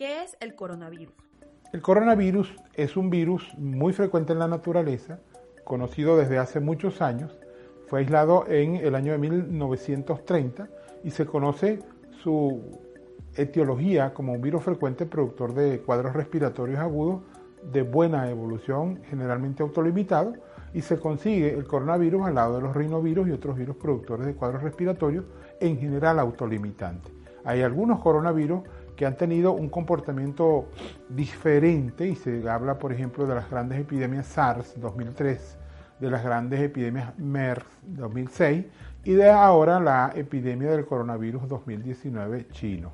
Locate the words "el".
0.40-0.54, 1.74-1.82, 8.76-8.94, 21.52-21.66